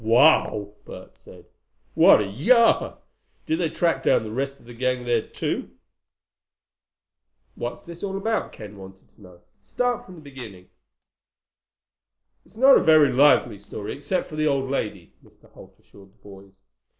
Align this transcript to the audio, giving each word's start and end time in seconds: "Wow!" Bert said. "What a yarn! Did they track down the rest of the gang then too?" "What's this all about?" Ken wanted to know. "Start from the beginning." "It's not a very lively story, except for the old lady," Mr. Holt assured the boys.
"Wow!" 0.03 0.73
Bert 0.83 1.15
said. 1.15 1.45
"What 1.93 2.23
a 2.23 2.25
yarn! 2.25 2.95
Did 3.45 3.59
they 3.59 3.69
track 3.69 4.01
down 4.01 4.23
the 4.23 4.31
rest 4.31 4.59
of 4.59 4.65
the 4.65 4.73
gang 4.73 5.05
then 5.05 5.31
too?" 5.31 5.69
"What's 7.53 7.83
this 7.83 8.01
all 8.01 8.17
about?" 8.17 8.51
Ken 8.51 8.77
wanted 8.77 9.07
to 9.09 9.21
know. 9.21 9.41
"Start 9.63 10.07
from 10.07 10.15
the 10.15 10.21
beginning." 10.21 10.71
"It's 12.43 12.57
not 12.57 12.79
a 12.79 12.83
very 12.83 13.13
lively 13.13 13.59
story, 13.59 13.93
except 13.93 14.27
for 14.27 14.35
the 14.37 14.47
old 14.47 14.71
lady," 14.71 15.13
Mr. 15.23 15.47
Holt 15.51 15.77
assured 15.77 16.09
the 16.13 16.23
boys. 16.23 16.53